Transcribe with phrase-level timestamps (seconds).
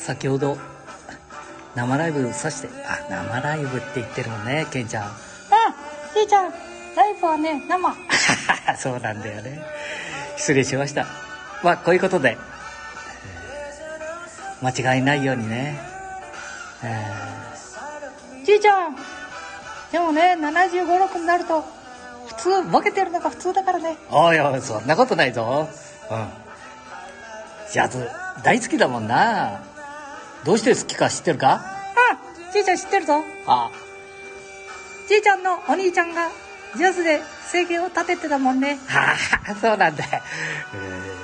[0.00, 0.56] 先ほど
[1.74, 5.04] 生ライブさしてあ生ライブって言ってるもんねケンちゃん。
[5.04, 5.10] あ
[6.14, 6.50] じいちゃん
[6.96, 7.94] ライブはね生。
[8.76, 9.62] そうなんだよね。
[10.36, 11.06] 失礼しました。
[11.62, 12.36] まあこういうことで、
[14.62, 15.80] えー間違いないようにね、
[16.82, 17.06] え
[18.44, 18.96] じいちゃん
[19.90, 21.64] でもね7 5 6になると
[22.26, 23.96] 普通ボケてるのが普通だからね。
[24.10, 25.68] ー、おいおいそんなことないぞ。
[26.10, 26.28] うん。
[27.72, 28.10] ジャズ
[28.42, 29.62] 大好きだもんな
[30.44, 31.60] どうして好きか知ってるか？
[31.62, 31.62] あ
[32.52, 33.70] じいちゃん知ってるぞあ
[35.08, 36.28] じいちゃんのお兄ちゃんが
[36.76, 39.14] ジャズで生計を立ててたもんねは
[39.50, 40.04] あ、そうなんだ。
[40.74, 41.20] うん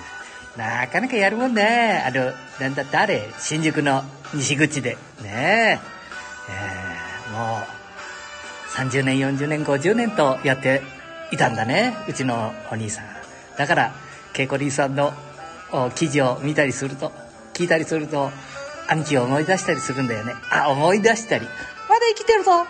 [0.56, 2.02] なかなかやるもんね。
[2.06, 4.96] あの、なんだってあれ、新宿の西口で。
[5.22, 5.78] ねえ。
[6.48, 10.82] えーもう、30年、40年、50年とやって
[11.30, 11.94] いたんだね。
[12.08, 13.04] うちのお兄さん。
[13.58, 13.92] だから、
[14.32, 15.12] ケイコリーさんの
[15.72, 17.12] お記事を見たりすると、
[17.52, 18.32] 聞いたりすると、
[18.88, 20.34] 兄貴を思い出したりするんだよね。
[20.50, 21.46] あ、思い出したり。
[21.88, 22.66] まだ生きてるぞあ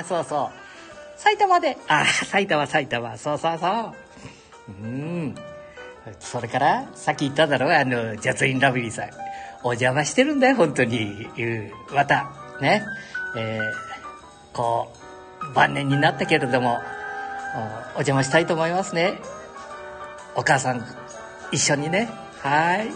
[0.00, 1.20] あ、そうそう。
[1.20, 3.16] 埼玉でああ、埼玉、埼玉。
[3.16, 4.72] そうそうそう。
[4.82, 5.34] うん。
[6.20, 9.10] それから、さっき言っただろう、あの、ジャズインラブリーさん。
[9.62, 11.28] お邪魔してるんだよ、本当に。
[11.38, 12.84] うまた、ね。
[13.36, 13.86] えー
[14.52, 14.90] こ
[15.42, 16.80] う、晩年になったけれども、
[17.54, 19.18] おお邪魔したいと思いますね。
[20.34, 20.86] お母さん、
[21.52, 22.08] 一緒にね。
[22.40, 22.88] はい。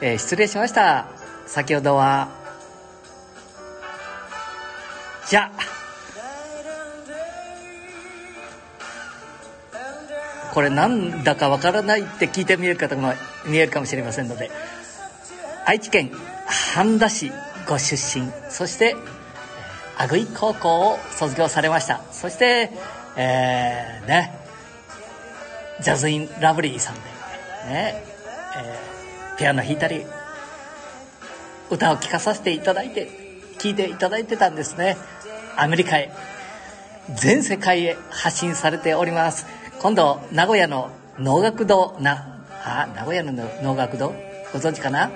[0.00, 1.06] えー失礼しました。
[1.46, 2.28] 先ほどは、
[5.28, 5.50] じゃ、
[10.52, 13.12] これなんだかわからないって聞いてみる方も
[13.46, 14.52] 見えるかもしれませんので
[15.66, 16.12] 愛知県
[16.46, 17.32] 半田市
[17.66, 18.94] ご出身そして
[19.98, 22.02] 阿久井高校を卒業されました。
[22.12, 22.70] そして
[23.16, 24.38] えー、ね
[25.80, 28.04] ジャズインラブリーさんでね、
[28.56, 28.94] えー
[29.36, 30.04] ピアノ弾いたり
[31.70, 33.08] 歌を聴かさせていただいて
[33.58, 34.96] 聴いていただいてたんですね。
[35.56, 36.12] アメリカへ。
[37.14, 39.46] 全世界へ発信されております。
[39.80, 43.32] 今度名古屋の能楽堂なあ名古屋の
[43.62, 44.14] 能楽堂？
[44.52, 45.10] ご存知かな？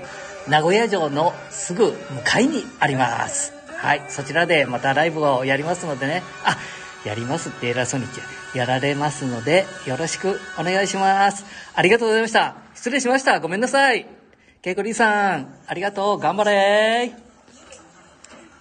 [0.49, 1.95] 名古屋城のすぐ向
[2.25, 3.53] かいにあります。
[3.77, 6.23] はいそちらでまたライブをやりますのでね。
[6.45, 6.57] あ
[7.05, 8.21] やりますって偉そうにち
[8.55, 11.45] やられますのでよろしくお願いします。
[11.75, 12.57] ありがとうございました。
[12.75, 13.41] 失礼しました。
[13.41, 14.18] ごめんなさい。
[14.61, 16.19] ケイコリーさんありがとう。
[16.19, 17.13] 頑張れ。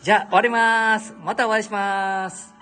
[0.03, 1.15] じゃあ終わります。
[1.23, 2.56] またお会いします。